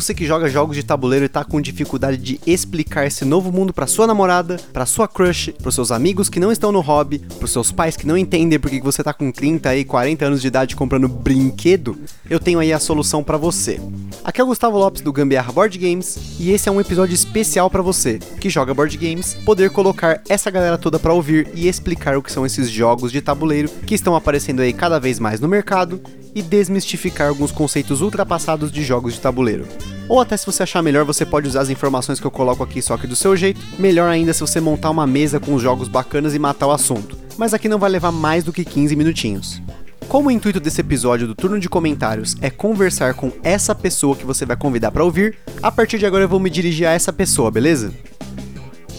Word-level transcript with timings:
Você 0.00 0.14
que 0.14 0.24
joga 0.24 0.48
jogos 0.48 0.76
de 0.76 0.84
tabuleiro 0.84 1.24
e 1.24 1.28
tá 1.28 1.44
com 1.44 1.60
dificuldade 1.60 2.18
de 2.18 2.40
explicar 2.46 3.04
esse 3.04 3.24
novo 3.24 3.50
mundo 3.50 3.72
para 3.72 3.84
sua 3.84 4.06
namorada, 4.06 4.56
para 4.72 4.86
sua 4.86 5.08
crush, 5.08 5.52
pros 5.60 5.74
seus 5.74 5.90
amigos 5.90 6.28
que 6.28 6.38
não 6.38 6.52
estão 6.52 6.70
no 6.70 6.78
hobby, 6.78 7.18
pros 7.18 7.50
seus 7.50 7.72
pais 7.72 7.96
que 7.96 8.06
não 8.06 8.16
entendem 8.16 8.60
porque 8.60 8.80
você 8.80 9.02
tá 9.02 9.12
com 9.12 9.32
30 9.32 9.74
e 9.74 9.84
40 9.84 10.24
anos 10.24 10.40
de 10.40 10.46
idade 10.46 10.76
comprando 10.76 11.08
brinquedo, 11.08 11.98
eu 12.30 12.38
tenho 12.38 12.60
aí 12.60 12.72
a 12.72 12.78
solução 12.78 13.24
para 13.24 13.36
você. 13.36 13.80
Aqui 14.22 14.40
é 14.40 14.44
o 14.44 14.46
Gustavo 14.46 14.78
Lopes 14.78 15.02
do 15.02 15.12
Gambiarra 15.12 15.50
Board 15.50 15.76
Games 15.76 16.36
e 16.38 16.52
esse 16.52 16.68
é 16.68 16.72
um 16.72 16.80
episódio 16.80 17.14
especial 17.14 17.68
para 17.68 17.82
você 17.82 18.20
que 18.40 18.48
joga 18.48 18.72
board 18.72 18.96
games, 18.96 19.34
poder 19.44 19.70
colocar 19.70 20.22
essa 20.28 20.48
galera 20.48 20.78
toda 20.78 21.00
para 21.00 21.12
ouvir 21.12 21.50
e 21.54 21.66
explicar 21.66 22.16
o 22.16 22.22
que 22.22 22.30
são 22.30 22.46
esses 22.46 22.70
jogos 22.70 23.10
de 23.10 23.20
tabuleiro 23.20 23.68
que 23.84 23.96
estão 23.96 24.14
aparecendo 24.14 24.60
aí 24.60 24.72
cada 24.72 25.00
vez 25.00 25.18
mais 25.18 25.40
no 25.40 25.48
mercado 25.48 26.00
e 26.38 26.42
desmistificar 26.42 27.28
alguns 27.28 27.50
conceitos 27.50 28.00
ultrapassados 28.00 28.70
de 28.70 28.82
jogos 28.82 29.14
de 29.14 29.20
tabuleiro. 29.20 29.66
Ou 30.08 30.20
até 30.20 30.36
se 30.36 30.46
você 30.46 30.62
achar 30.62 30.82
melhor, 30.82 31.04
você 31.04 31.26
pode 31.26 31.48
usar 31.48 31.60
as 31.60 31.70
informações 31.70 32.18
que 32.18 32.26
eu 32.26 32.30
coloco 32.30 32.62
aqui 32.62 32.80
só 32.80 32.96
que 32.96 33.06
do 33.06 33.16
seu 33.16 33.36
jeito. 33.36 33.60
Melhor 33.78 34.08
ainda 34.08 34.32
se 34.32 34.40
você 34.40 34.60
montar 34.60 34.90
uma 34.90 35.06
mesa 35.06 35.38
com 35.38 35.54
os 35.54 35.62
jogos 35.62 35.88
bacanas 35.88 36.34
e 36.34 36.38
matar 36.38 36.68
o 36.68 36.72
assunto. 36.72 37.18
Mas 37.36 37.52
aqui 37.52 37.68
não 37.68 37.78
vai 37.78 37.90
levar 37.90 38.12
mais 38.12 38.44
do 38.44 38.52
que 38.52 38.64
15 38.64 38.96
minutinhos. 38.96 39.60
Como 40.08 40.28
o 40.28 40.32
intuito 40.32 40.58
desse 40.58 40.80
episódio 40.80 41.26
do 41.26 41.34
turno 41.34 41.60
de 41.60 41.68
comentários 41.68 42.34
é 42.40 42.48
conversar 42.48 43.12
com 43.12 43.30
essa 43.42 43.74
pessoa 43.74 44.16
que 44.16 44.24
você 44.24 44.46
vai 44.46 44.56
convidar 44.56 44.90
para 44.90 45.04
ouvir, 45.04 45.36
a 45.62 45.70
partir 45.70 45.98
de 45.98 46.06
agora 46.06 46.24
eu 46.24 46.28
vou 46.28 46.40
me 46.40 46.48
dirigir 46.48 46.86
a 46.86 46.92
essa 46.92 47.12
pessoa, 47.12 47.50
beleza? 47.50 47.92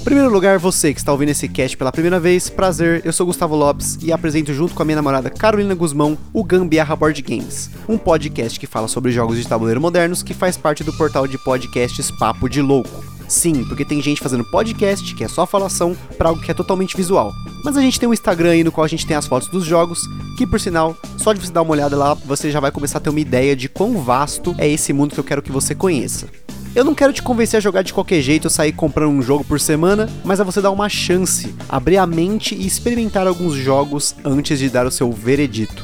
Primeiro 0.03 0.31
lugar, 0.31 0.57
você 0.57 0.93
que 0.93 0.99
está 0.99 1.11
ouvindo 1.11 1.29
esse 1.29 1.47
cast 1.47 1.75
pela 1.75 1.91
primeira 1.91 2.19
vez, 2.19 2.49
prazer, 2.49 3.01
eu 3.03 3.11
sou 3.11 3.25
Gustavo 3.25 3.55
Lopes 3.55 3.97
e 4.01 4.11
apresento 4.11 4.53
junto 4.53 4.73
com 4.73 4.81
a 4.81 4.85
minha 4.85 4.95
namorada 4.95 5.29
Carolina 5.29 5.75
Guzmão 5.75 6.17
o 6.33 6.43
Gambiarra 6.43 6.95
Board 6.95 7.21
Games, 7.21 7.69
um 7.87 7.97
podcast 7.97 8.59
que 8.59 8.65
fala 8.65 8.87
sobre 8.87 9.11
jogos 9.11 9.37
de 9.37 9.47
tabuleiro 9.47 9.81
modernos 9.81 10.23
que 10.23 10.33
faz 10.33 10.57
parte 10.57 10.83
do 10.83 10.93
portal 10.93 11.27
de 11.27 11.37
podcasts 11.37 12.09
Papo 12.11 12.49
de 12.49 12.61
Louco. 12.61 13.03
Sim, 13.27 13.63
porque 13.65 13.85
tem 13.85 14.01
gente 14.01 14.21
fazendo 14.21 14.43
podcast, 14.43 15.13
que 15.13 15.23
é 15.23 15.27
só 15.27 15.45
falação, 15.45 15.95
para 16.17 16.29
algo 16.29 16.41
que 16.41 16.49
é 16.49 16.53
totalmente 16.53 16.97
visual. 16.97 17.31
Mas 17.63 17.77
a 17.77 17.81
gente 17.81 17.99
tem 17.99 18.09
um 18.09 18.13
Instagram 18.13 18.51
aí 18.51 18.63
no 18.63 18.71
qual 18.71 18.85
a 18.85 18.87
gente 18.87 19.05
tem 19.05 19.15
as 19.15 19.27
fotos 19.27 19.49
dos 19.49 19.65
jogos, 19.65 19.99
que 20.35 20.47
por 20.47 20.59
sinal, 20.59 20.97
só 21.17 21.31
de 21.31 21.39
você 21.39 21.51
dar 21.51 21.61
uma 21.61 21.73
olhada 21.73 21.95
lá, 21.95 22.15
você 22.15 22.49
já 22.49 22.59
vai 22.59 22.71
começar 22.71 22.97
a 22.97 23.01
ter 23.01 23.11
uma 23.11 23.19
ideia 23.19 23.55
de 23.55 23.69
quão 23.69 24.01
vasto 24.01 24.55
é 24.57 24.67
esse 24.67 24.91
mundo 24.93 25.13
que 25.13 25.19
eu 25.19 25.23
quero 25.23 25.43
que 25.43 25.51
você 25.51 25.75
conheça. 25.75 26.27
Eu 26.75 26.85
não 26.85 26.93
quero 26.93 27.11
te 27.11 27.23
convencer 27.23 27.57
a 27.57 27.61
jogar 27.61 27.81
de 27.81 27.91
qualquer 27.91 28.21
jeito 28.21 28.45
ou 28.45 28.49
sair 28.49 28.71
comprando 28.71 29.11
um 29.11 29.23
jogo 29.23 29.43
por 29.43 29.59
semana, 29.59 30.07
mas 30.23 30.39
a 30.39 30.43
você 30.43 30.61
dar 30.61 30.69
uma 30.69 30.87
chance, 30.87 31.53
abrir 31.67 31.97
a 31.97 32.05
mente 32.05 32.53
e 32.53 32.67
experimentar 32.67 33.25
alguns 33.25 33.55
jogos 33.55 34.15
antes 34.23 34.59
de 34.59 34.69
dar 34.69 34.85
o 34.85 34.91
seu 34.91 35.11
veredito. 35.11 35.83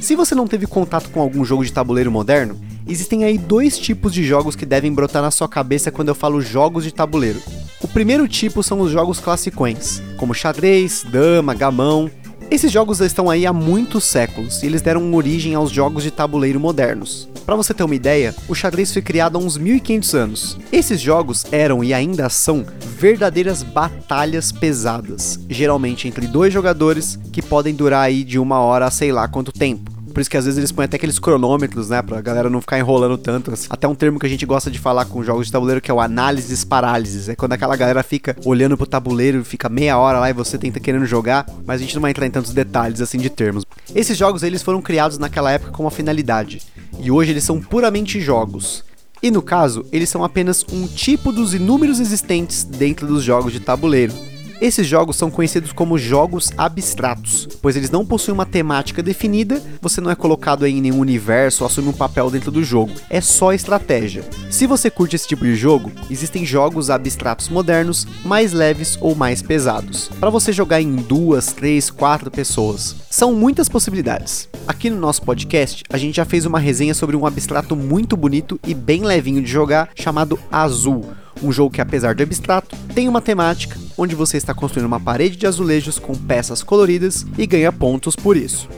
Se 0.00 0.14
você 0.14 0.34
não 0.34 0.46
teve 0.46 0.66
contato 0.66 1.08
com 1.10 1.20
algum 1.20 1.44
jogo 1.44 1.64
de 1.64 1.72
tabuleiro 1.72 2.12
moderno, 2.12 2.60
existem 2.86 3.24
aí 3.24 3.38
dois 3.38 3.78
tipos 3.78 4.12
de 4.12 4.22
jogos 4.22 4.54
que 4.54 4.66
devem 4.66 4.92
brotar 4.92 5.22
na 5.22 5.30
sua 5.30 5.48
cabeça 5.48 5.90
quando 5.90 6.08
eu 6.08 6.14
falo 6.14 6.42
jogos 6.42 6.84
de 6.84 6.92
tabuleiro. 6.92 7.40
O 7.80 7.88
primeiro 7.88 8.28
tipo 8.28 8.62
são 8.62 8.80
os 8.80 8.90
jogos 8.90 9.18
classicões, 9.18 10.02
como 10.18 10.34
xadrez, 10.34 11.04
dama, 11.10 11.54
gamão, 11.54 12.10
esses 12.50 12.72
jogos 12.72 13.00
estão 13.00 13.28
aí 13.28 13.46
há 13.46 13.52
muitos 13.52 14.04
séculos 14.04 14.62
e 14.62 14.66
eles 14.66 14.80
deram 14.80 15.12
origem 15.14 15.54
aos 15.54 15.70
jogos 15.70 16.02
de 16.02 16.10
tabuleiro 16.10 16.58
modernos. 16.58 17.28
Para 17.44 17.56
você 17.56 17.74
ter 17.74 17.82
uma 17.82 17.94
ideia, 17.94 18.34
o 18.48 18.54
xadrez 18.54 18.92
foi 18.92 19.02
criado 19.02 19.36
há 19.36 19.40
uns 19.40 19.56
1500 19.56 20.14
anos. 20.14 20.58
Esses 20.72 21.00
jogos 21.00 21.44
eram 21.52 21.84
e 21.84 21.92
ainda 21.92 22.28
são 22.28 22.64
verdadeiras 22.98 23.62
batalhas 23.62 24.50
pesadas, 24.50 25.38
geralmente 25.48 26.08
entre 26.08 26.26
dois 26.26 26.52
jogadores 26.52 27.18
que 27.32 27.42
podem 27.42 27.74
durar 27.74 28.04
aí 28.04 28.24
de 28.24 28.38
uma 28.38 28.60
hora 28.60 28.86
a 28.86 28.90
sei 28.90 29.12
lá 29.12 29.28
quanto 29.28 29.52
tempo 29.52 29.97
por 30.12 30.20
isso 30.20 30.30
que 30.30 30.36
às 30.36 30.44
vezes 30.44 30.58
eles 30.58 30.72
põem 30.72 30.84
até 30.84 30.96
aqueles 30.96 31.18
cronômetros, 31.18 31.88
né, 31.88 32.02
pra 32.02 32.20
galera 32.20 32.50
não 32.50 32.60
ficar 32.60 32.78
enrolando 32.78 33.16
tanto. 33.16 33.52
Até 33.70 33.86
um 33.86 33.94
termo 33.94 34.18
que 34.18 34.26
a 34.26 34.28
gente 34.28 34.44
gosta 34.46 34.70
de 34.70 34.78
falar 34.78 35.04
com 35.04 35.22
jogos 35.22 35.46
de 35.46 35.52
tabuleiro 35.52 35.80
que 35.80 35.90
é 35.90 35.94
o 35.94 36.00
análises 36.00 36.64
parálises. 36.64 37.28
É 37.28 37.36
quando 37.36 37.52
aquela 37.52 37.76
galera 37.76 38.02
fica 38.02 38.36
olhando 38.44 38.76
pro 38.76 38.86
tabuleiro, 38.86 39.44
fica 39.44 39.68
meia 39.68 39.98
hora 39.98 40.18
lá 40.18 40.30
e 40.30 40.32
você 40.32 40.58
tenta 40.58 40.80
querendo 40.80 41.06
jogar, 41.06 41.46
mas 41.66 41.80
a 41.80 41.84
gente 41.84 41.94
não 41.94 42.02
vai 42.02 42.10
entrar 42.10 42.26
em 42.26 42.30
tantos 42.30 42.52
detalhes 42.52 43.00
assim 43.00 43.18
de 43.18 43.30
termos. 43.30 43.64
Esses 43.94 44.16
jogos 44.16 44.42
eles 44.42 44.62
foram 44.62 44.82
criados 44.82 45.18
naquela 45.18 45.50
época 45.50 45.72
com 45.72 45.84
uma 45.84 45.90
finalidade, 45.90 46.62
e 47.00 47.10
hoje 47.10 47.30
eles 47.30 47.44
são 47.44 47.60
puramente 47.60 48.20
jogos. 48.20 48.84
E 49.22 49.30
no 49.30 49.42
caso, 49.42 49.84
eles 49.90 50.08
são 50.08 50.22
apenas 50.22 50.64
um 50.72 50.86
tipo 50.86 51.32
dos 51.32 51.52
inúmeros 51.52 51.98
existentes 51.98 52.62
dentro 52.62 53.06
dos 53.06 53.24
jogos 53.24 53.52
de 53.52 53.58
tabuleiro. 53.58 54.12
Esses 54.60 54.88
jogos 54.88 55.14
são 55.14 55.30
conhecidos 55.30 55.70
como 55.70 55.96
jogos 55.96 56.50
abstratos, 56.58 57.46
pois 57.62 57.76
eles 57.76 57.92
não 57.92 58.04
possuem 58.04 58.34
uma 58.34 58.44
temática 58.44 59.00
definida, 59.00 59.62
você 59.80 60.00
não 60.00 60.10
é 60.10 60.16
colocado 60.16 60.66
em 60.66 60.80
nenhum 60.80 60.98
universo 60.98 61.62
ou 61.62 61.68
assume 61.68 61.88
um 61.88 61.92
papel 61.92 62.28
dentro 62.28 62.50
do 62.50 62.64
jogo, 62.64 62.92
é 63.08 63.20
só 63.20 63.52
estratégia. 63.52 64.24
Se 64.50 64.66
você 64.66 64.90
curte 64.90 65.14
esse 65.14 65.28
tipo 65.28 65.44
de 65.44 65.54
jogo, 65.54 65.92
existem 66.10 66.44
jogos 66.44 66.90
abstratos 66.90 67.48
modernos, 67.48 68.04
mais 68.24 68.52
leves 68.52 68.98
ou 69.00 69.14
mais 69.14 69.40
pesados, 69.42 70.10
para 70.18 70.28
você 70.28 70.52
jogar 70.52 70.82
em 70.82 70.96
duas, 70.96 71.52
três, 71.52 71.88
quatro 71.88 72.28
pessoas. 72.28 72.96
São 73.08 73.32
muitas 73.32 73.68
possibilidades. 73.68 74.48
Aqui 74.66 74.90
no 74.90 74.98
nosso 74.98 75.22
podcast, 75.22 75.84
a 75.88 75.96
gente 75.96 76.16
já 76.16 76.24
fez 76.24 76.44
uma 76.44 76.58
resenha 76.58 76.94
sobre 76.94 77.14
um 77.14 77.26
abstrato 77.26 77.76
muito 77.76 78.16
bonito 78.16 78.58
e 78.66 78.74
bem 78.74 79.04
levinho 79.04 79.40
de 79.40 79.48
jogar 79.48 79.90
chamado 79.94 80.36
Azul 80.50 81.04
um 81.42 81.52
jogo 81.52 81.70
que, 81.70 81.80
apesar 81.80 82.14
de 82.14 82.22
abstrato, 82.22 82.76
tem 82.94 83.08
uma 83.08 83.20
temática 83.20 83.76
onde 83.96 84.14
você 84.14 84.36
está 84.36 84.54
construindo 84.54 84.86
uma 84.86 85.00
parede 85.00 85.36
de 85.36 85.46
azulejos 85.46 85.98
com 85.98 86.14
peças 86.14 86.62
coloridas 86.62 87.26
e 87.36 87.46
ganha 87.46 87.72
pontos 87.72 88.14
por 88.14 88.36
isso. 88.36 88.68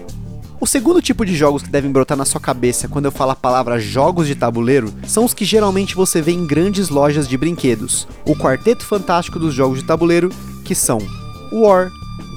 O 0.61 0.67
segundo 0.67 1.01
tipo 1.01 1.25
de 1.25 1.35
jogos 1.35 1.63
que 1.63 1.71
devem 1.71 1.91
brotar 1.91 2.19
na 2.19 2.27
sua 2.27 2.41
cabeça 2.41 2.87
quando 2.87 3.07
eu 3.07 3.11
falo 3.11 3.31
a 3.31 3.37
palavra 3.37 3.81
jogos 3.81 4.27
de 4.27 4.35
tabuleiro 4.35 4.93
são 5.07 5.25
os 5.25 5.33
que 5.33 5.45
geralmente 5.45 5.95
você 5.95 6.21
vê 6.21 6.33
em 6.33 6.47
grandes 6.47 6.91
lojas 6.91 7.27
de 7.27 7.39
brinquedos. 7.39 8.07
O 8.27 8.37
quarteto 8.37 8.85
fantástico 8.85 9.39
dos 9.39 9.55
jogos 9.55 9.79
de 9.79 9.87
tabuleiro, 9.87 10.29
que 10.63 10.75
são 10.75 10.99
War, 11.51 11.91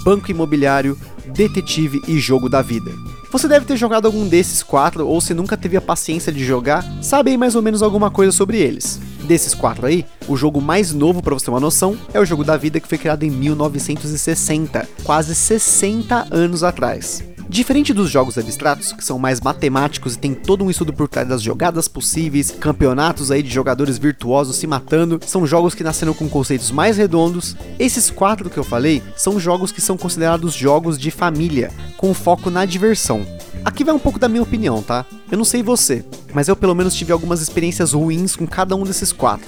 Banco 0.06 0.32
Imobiliário, 0.32 0.98
Detetive 1.34 2.02
e 2.08 2.18
Jogo 2.18 2.48
da 2.48 2.62
Vida. 2.62 2.92
Você 3.30 3.48
deve 3.48 3.66
ter 3.66 3.76
jogado 3.76 4.06
algum 4.06 4.28
desses 4.28 4.62
quatro, 4.62 5.08
ou 5.08 5.20
se 5.20 5.34
nunca 5.34 5.58
teve 5.58 5.76
a 5.76 5.82
paciência 5.82 6.32
de 6.32 6.46
jogar, 6.46 6.86
sabe 7.02 7.36
mais 7.36 7.56
ou 7.56 7.62
menos 7.62 7.82
alguma 7.82 8.12
coisa 8.12 8.32
sobre 8.32 8.60
eles. 8.60 9.02
Desses 9.24 9.54
quatro 9.54 9.86
aí, 9.86 10.06
o 10.28 10.36
jogo 10.36 10.60
mais 10.62 10.94
novo, 10.94 11.22
para 11.22 11.34
você 11.34 11.46
ter 11.46 11.52
uma 11.52 11.60
noção, 11.60 11.98
é 12.14 12.20
o 12.20 12.26
Jogo 12.26 12.44
da 12.44 12.58
Vida 12.58 12.80
que 12.80 12.88
foi 12.88 12.98
criado 12.98 13.24
em 13.24 13.32
1960, 13.32 14.88
quase 15.04 15.34
60 15.34 16.28
anos 16.30 16.64
atrás. 16.64 17.33
Diferente 17.54 17.94
dos 17.94 18.10
jogos 18.10 18.36
abstratos, 18.36 18.92
que 18.94 19.06
são 19.06 19.20
mais 19.20 19.40
matemáticos 19.40 20.16
e 20.16 20.18
tem 20.18 20.34
todo 20.34 20.64
um 20.64 20.72
estudo 20.72 20.92
por 20.92 21.08
trás 21.08 21.28
das 21.28 21.40
jogadas 21.40 21.88
possíveis, 21.88 22.50
campeonatos 22.50 23.30
aí 23.30 23.44
de 23.44 23.54
jogadores 23.54 24.00
virtuosos 24.00 24.56
se 24.56 24.66
matando, 24.66 25.20
são 25.24 25.46
jogos 25.46 25.76
que 25.76 25.84
nasceram 25.84 26.16
com 26.16 26.28
conceitos 26.28 26.72
mais 26.72 26.98
redondos. 26.98 27.56
Esses 27.78 28.10
quatro 28.10 28.50
que 28.50 28.58
eu 28.58 28.64
falei 28.64 29.04
são 29.16 29.40
jogos 29.40 29.72
que 29.72 29.82
são 29.82 29.96
considerados 29.96 30.52
jogos 30.56 30.98
de 30.98 31.12
família, 31.12 31.72
com 31.96 32.12
foco 32.12 32.50
na 32.50 32.66
diversão. 32.66 33.24
Aqui 33.64 33.84
vai 33.84 33.94
um 33.94 34.00
pouco 34.00 34.18
da 34.18 34.28
minha 34.28 34.42
opinião, 34.42 34.82
tá? 34.82 35.06
Eu 35.32 35.38
não 35.38 35.46
sei 35.46 35.62
você, 35.62 36.04
mas 36.34 36.48
eu 36.48 36.56
pelo 36.56 36.74
menos 36.74 36.96
tive 36.96 37.14
algumas 37.14 37.40
experiências 37.40 37.94
ruins 37.94 38.36
com 38.36 38.48
cada 38.48 38.76
um 38.76 38.84
desses 38.84 39.12
quatro. 39.12 39.46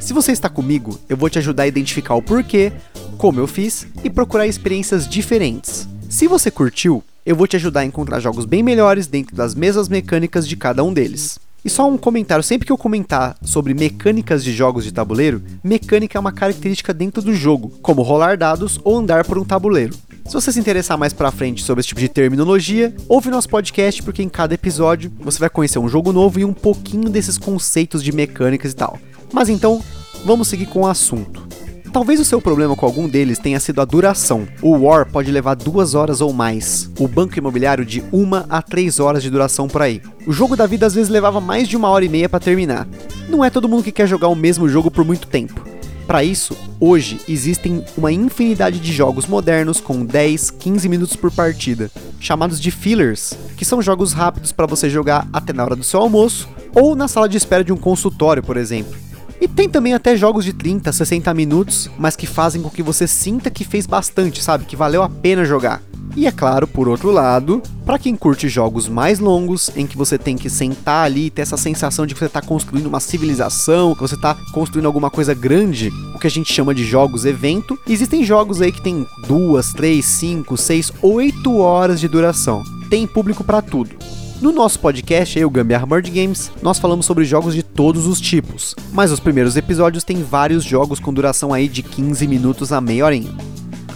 Se 0.00 0.12
você 0.12 0.32
está 0.32 0.48
comigo, 0.48 0.98
eu 1.08 1.16
vou 1.16 1.30
te 1.30 1.38
ajudar 1.38 1.62
a 1.62 1.68
identificar 1.68 2.16
o 2.16 2.22
porquê, 2.22 2.72
como 3.16 3.38
eu 3.38 3.46
fiz 3.46 3.86
e 4.02 4.10
procurar 4.10 4.44
experiências 4.44 5.08
diferentes. 5.08 5.86
Se 6.10 6.26
você 6.26 6.50
curtiu, 6.50 7.00
eu 7.24 7.34
vou 7.34 7.46
te 7.46 7.56
ajudar 7.56 7.80
a 7.80 7.84
encontrar 7.84 8.20
jogos 8.20 8.44
bem 8.44 8.62
melhores 8.62 9.06
dentro 9.06 9.34
das 9.34 9.54
mesmas 9.54 9.88
mecânicas 9.88 10.46
de 10.46 10.56
cada 10.56 10.84
um 10.84 10.92
deles. 10.92 11.38
E 11.64 11.70
só 11.70 11.88
um 11.88 11.96
comentário, 11.96 12.44
sempre 12.44 12.66
que 12.66 12.72
eu 12.72 12.76
comentar 12.76 13.38
sobre 13.42 13.72
mecânicas 13.72 14.44
de 14.44 14.52
jogos 14.52 14.84
de 14.84 14.92
tabuleiro, 14.92 15.42
mecânica 15.62 16.18
é 16.18 16.20
uma 16.20 16.32
característica 16.32 16.92
dentro 16.92 17.22
do 17.22 17.32
jogo, 17.32 17.70
como 17.80 18.02
rolar 18.02 18.36
dados 18.36 18.78
ou 18.84 18.98
andar 18.98 19.24
por 19.24 19.38
um 19.38 19.44
tabuleiro. 19.44 19.94
Se 20.26 20.34
você 20.34 20.52
se 20.52 20.60
interessar 20.60 20.98
mais 20.98 21.14
pra 21.14 21.30
frente 21.30 21.62
sobre 21.62 21.80
esse 21.80 21.88
tipo 21.88 22.00
de 22.00 22.08
terminologia, 22.08 22.94
ouve 23.08 23.30
nosso 23.30 23.48
podcast 23.48 24.02
porque 24.02 24.22
em 24.22 24.28
cada 24.28 24.52
episódio 24.52 25.10
você 25.20 25.38
vai 25.38 25.48
conhecer 25.48 25.78
um 25.78 25.88
jogo 25.88 26.12
novo 26.12 26.38
e 26.38 26.44
um 26.44 26.52
pouquinho 26.52 27.08
desses 27.08 27.38
conceitos 27.38 28.02
de 28.02 28.12
mecânicas 28.12 28.72
e 28.72 28.76
tal. 28.76 28.98
Mas 29.32 29.48
então, 29.48 29.82
vamos 30.24 30.48
seguir 30.48 30.66
com 30.66 30.80
o 30.80 30.86
assunto. 30.86 31.53
Talvez 31.94 32.18
o 32.18 32.24
seu 32.24 32.42
problema 32.42 32.74
com 32.74 32.84
algum 32.84 33.08
deles 33.08 33.38
tenha 33.38 33.60
sido 33.60 33.80
a 33.80 33.84
duração. 33.84 34.48
O 34.60 34.76
War 34.76 35.06
pode 35.06 35.30
levar 35.30 35.54
duas 35.54 35.94
horas 35.94 36.20
ou 36.20 36.32
mais. 36.32 36.90
O 36.98 37.06
Banco 37.06 37.38
Imobiliário 37.38 37.84
de 37.84 38.02
uma 38.10 38.46
a 38.50 38.60
três 38.60 38.98
horas 38.98 39.22
de 39.22 39.30
duração 39.30 39.68
por 39.68 39.80
aí. 39.80 40.02
O 40.26 40.32
jogo 40.32 40.56
da 40.56 40.66
vida 40.66 40.86
às 40.86 40.94
vezes 40.96 41.08
levava 41.08 41.40
mais 41.40 41.68
de 41.68 41.76
uma 41.76 41.88
hora 41.88 42.04
e 42.04 42.08
meia 42.08 42.28
para 42.28 42.40
terminar. 42.40 42.88
Não 43.28 43.44
é 43.44 43.48
todo 43.48 43.68
mundo 43.68 43.84
que 43.84 43.92
quer 43.92 44.08
jogar 44.08 44.26
o 44.26 44.34
mesmo 44.34 44.68
jogo 44.68 44.90
por 44.90 45.04
muito 45.04 45.28
tempo. 45.28 45.64
Para 46.04 46.24
isso, 46.24 46.56
hoje 46.80 47.20
existem 47.28 47.84
uma 47.96 48.10
infinidade 48.10 48.80
de 48.80 48.92
jogos 48.92 49.28
modernos 49.28 49.80
com 49.80 50.04
10, 50.04 50.50
15 50.50 50.88
minutos 50.88 51.14
por 51.14 51.30
partida, 51.30 51.92
chamados 52.18 52.60
de 52.60 52.72
fillers, 52.72 53.34
que 53.56 53.64
são 53.64 53.80
jogos 53.80 54.12
rápidos 54.12 54.50
para 54.50 54.66
você 54.66 54.90
jogar 54.90 55.28
até 55.32 55.52
na 55.52 55.62
hora 55.62 55.76
do 55.76 55.84
seu 55.84 56.00
almoço 56.00 56.48
ou 56.74 56.96
na 56.96 57.06
sala 57.06 57.28
de 57.28 57.36
espera 57.36 57.62
de 57.62 57.72
um 57.72 57.76
consultório, 57.76 58.42
por 58.42 58.56
exemplo. 58.56 59.04
E 59.40 59.48
tem 59.48 59.68
também 59.68 59.94
até 59.94 60.16
jogos 60.16 60.44
de 60.44 60.52
30, 60.52 60.92
60 60.92 61.32
minutos, 61.34 61.90
mas 61.98 62.16
que 62.16 62.26
fazem 62.26 62.62
com 62.62 62.70
que 62.70 62.82
você 62.82 63.06
sinta 63.06 63.50
que 63.50 63.64
fez 63.64 63.86
bastante, 63.86 64.42
sabe? 64.42 64.64
Que 64.64 64.76
valeu 64.76 65.02
a 65.02 65.08
pena 65.08 65.44
jogar. 65.44 65.82
E 66.16 66.28
é 66.28 66.30
claro, 66.30 66.68
por 66.68 66.88
outro 66.88 67.10
lado, 67.10 67.60
para 67.84 67.98
quem 67.98 68.14
curte 68.14 68.48
jogos 68.48 68.88
mais 68.88 69.18
longos, 69.18 69.70
em 69.74 69.84
que 69.84 69.96
você 69.96 70.16
tem 70.16 70.36
que 70.36 70.48
sentar 70.48 71.06
ali 71.06 71.26
e 71.26 71.30
ter 71.30 71.42
essa 71.42 71.56
sensação 71.56 72.06
de 72.06 72.14
que 72.14 72.20
você 72.20 72.26
está 72.26 72.40
construindo 72.40 72.86
uma 72.86 73.00
civilização, 73.00 73.94
que 73.94 74.00
você 74.00 74.14
está 74.14 74.36
construindo 74.52 74.86
alguma 74.86 75.10
coisa 75.10 75.34
grande, 75.34 75.90
o 76.14 76.18
que 76.18 76.28
a 76.28 76.30
gente 76.30 76.52
chama 76.52 76.72
de 76.72 76.84
jogos 76.84 77.24
evento, 77.24 77.76
existem 77.88 78.22
jogos 78.22 78.62
aí 78.62 78.70
que 78.70 78.80
tem 78.80 79.04
duas, 79.26 79.72
três, 79.72 80.04
cinco, 80.04 80.56
seis, 80.56 80.92
oito 81.02 81.56
horas 81.56 81.98
de 81.98 82.06
duração. 82.06 82.62
Tem 82.88 83.08
público 83.08 83.42
para 83.42 83.60
tudo. 83.60 83.96
No 84.40 84.52
nosso 84.52 84.80
podcast, 84.80 85.38
eu, 85.38 85.48
Gambiarra 85.48 85.86
Board 85.86 86.10
Games, 86.10 86.50
nós 86.60 86.78
falamos 86.78 87.06
sobre 87.06 87.24
jogos 87.24 87.54
de 87.54 87.62
todos 87.62 88.06
os 88.06 88.20
tipos, 88.20 88.74
mas 88.92 89.12
os 89.12 89.20
primeiros 89.20 89.56
episódios 89.56 90.02
têm 90.02 90.22
vários 90.22 90.64
jogos 90.64 90.98
com 90.98 91.14
duração 91.14 91.52
aí 91.52 91.68
de 91.68 91.82
15 91.82 92.26
minutos 92.26 92.72
a 92.72 92.80
meia 92.80 93.06
horinha. 93.06 93.32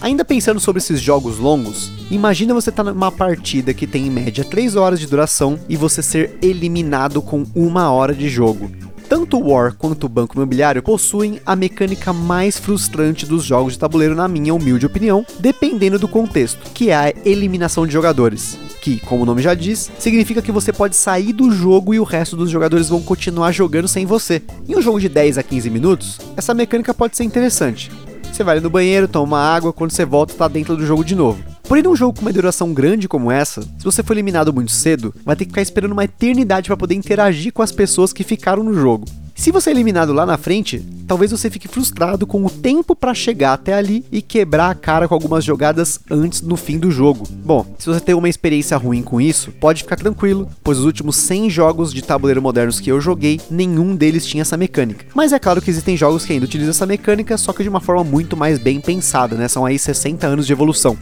Ainda 0.01 0.23
pensando 0.23 0.59
sobre 0.59 0.79
esses 0.79 1.01
jogos 1.01 1.37
longos, 1.37 1.91
imagina 2.09 2.53
você 2.53 2.69
estar 2.69 2.85
tá 2.85 2.91
numa 2.91 3.11
partida 3.11 3.73
que 3.73 3.85
tem 3.85 4.07
em 4.07 4.09
média 4.09 4.45
3 4.45 4.77
horas 4.77 4.99
de 4.99 5.07
duração 5.07 5.59
e 5.67 5.75
você 5.75 6.01
ser 6.01 6.37
eliminado 6.41 7.21
com 7.21 7.45
uma 7.53 7.91
hora 7.91 8.13
de 8.13 8.29
jogo. 8.29 8.71
Tanto 9.09 9.37
o 9.37 9.51
War 9.51 9.73
quanto 9.73 10.05
o 10.05 10.09
Banco 10.09 10.37
Imobiliário 10.37 10.83
possuem 10.83 11.41
a 11.43 11.55
mecânica 11.55 12.13
mais 12.13 12.57
frustrante 12.57 13.25
dos 13.25 13.43
jogos 13.43 13.73
de 13.73 13.79
tabuleiro, 13.79 14.15
na 14.15 14.27
minha 14.27 14.53
humilde 14.53 14.85
opinião, 14.85 15.25
dependendo 15.39 15.97
do 15.97 16.07
contexto, 16.07 16.59
que 16.73 16.91
é 16.91 16.95
a 16.95 17.13
eliminação 17.25 17.87
de 17.87 17.91
jogadores. 17.91 18.57
Que, 18.89 18.99
como 19.01 19.21
o 19.21 19.25
nome 19.25 19.39
já 19.39 19.53
diz, 19.53 19.91
significa 19.99 20.41
que 20.41 20.51
você 20.51 20.73
pode 20.73 20.95
sair 20.95 21.31
do 21.31 21.51
jogo 21.51 21.93
e 21.93 21.99
o 21.99 22.03
resto 22.03 22.35
dos 22.35 22.49
jogadores 22.49 22.89
vão 22.89 23.03
continuar 23.03 23.51
jogando 23.51 23.87
sem 23.87 24.03
você. 24.03 24.41
Em 24.67 24.75
um 24.75 24.81
jogo 24.81 24.99
de 24.99 25.07
10 25.07 25.37
a 25.37 25.43
15 25.43 25.69
minutos, 25.69 26.17
essa 26.35 26.55
mecânica 26.55 26.91
pode 26.91 27.15
ser 27.15 27.23
interessante, 27.23 27.91
você 28.31 28.43
vai 28.43 28.59
no 28.59 28.67
banheiro, 28.67 29.07
toma 29.07 29.37
água, 29.37 29.71
quando 29.71 29.91
você 29.91 30.03
volta, 30.03 30.33
tá 30.33 30.47
dentro 30.47 30.75
do 30.75 30.83
jogo 30.87 31.05
de 31.05 31.13
novo. 31.13 31.43
Porém, 31.65 31.83
num 31.83 31.95
jogo 31.95 32.17
com 32.17 32.21
uma 32.21 32.33
duração 32.33 32.73
grande 32.73 33.07
como 33.07 33.31
essa, 33.31 33.61
se 33.61 33.83
você 33.83 34.01
for 34.01 34.13
eliminado 34.13 34.51
muito 34.51 34.71
cedo, 34.71 35.13
vai 35.23 35.35
ter 35.35 35.45
que 35.45 35.51
ficar 35.51 35.61
esperando 35.61 35.91
uma 35.91 36.05
eternidade 36.05 36.67
para 36.67 36.77
poder 36.77 36.95
interagir 36.95 37.53
com 37.53 37.61
as 37.61 37.71
pessoas 37.71 38.11
que 38.11 38.23
ficaram 38.23 38.63
no 38.63 38.73
jogo. 38.73 39.05
Se 39.39 39.53
você 39.53 39.69
é 39.69 39.73
eliminado 39.73 40.11
lá 40.11 40.25
na 40.25 40.37
frente, 40.37 40.85
talvez 41.07 41.31
você 41.31 41.49
fique 41.49 41.69
frustrado 41.69 42.27
com 42.27 42.45
o 42.45 42.49
tempo 42.49 42.93
para 42.93 43.13
chegar 43.13 43.53
até 43.53 43.73
ali 43.73 44.03
e 44.11 44.21
quebrar 44.21 44.69
a 44.69 44.75
cara 44.75 45.07
com 45.07 45.13
algumas 45.13 45.45
jogadas 45.45 45.97
antes 46.11 46.41
no 46.41 46.57
fim 46.57 46.77
do 46.77 46.91
jogo. 46.91 47.25
Bom, 47.31 47.65
se 47.79 47.87
você 47.87 48.01
tem 48.01 48.13
uma 48.13 48.27
experiência 48.27 48.75
ruim 48.75 49.01
com 49.01 49.21
isso, 49.21 49.53
pode 49.53 49.83
ficar 49.83 49.95
tranquilo, 49.95 50.49
pois 50.61 50.77
os 50.77 50.83
últimos 50.83 51.15
100 51.15 51.49
jogos 51.51 51.93
de 51.93 52.01
tabuleiro 52.01 52.41
modernos 52.41 52.81
que 52.81 52.91
eu 52.91 52.99
joguei, 52.99 53.39
nenhum 53.49 53.95
deles 53.95 54.25
tinha 54.25 54.41
essa 54.41 54.57
mecânica. 54.57 55.05
Mas 55.15 55.31
é 55.31 55.39
claro 55.39 55.61
que 55.61 55.69
existem 55.69 55.95
jogos 55.95 56.25
que 56.25 56.33
ainda 56.33 56.45
utilizam 56.45 56.71
essa 56.71 56.85
mecânica, 56.85 57.37
só 57.37 57.53
que 57.53 57.63
de 57.63 57.69
uma 57.69 57.79
forma 57.79 58.03
muito 58.03 58.35
mais 58.35 58.59
bem 58.59 58.81
pensada, 58.81 59.37
né? 59.37 59.47
São 59.47 59.65
aí 59.65 59.79
60 59.79 60.27
anos 60.27 60.45
de 60.45 60.51
evolução. 60.51 60.97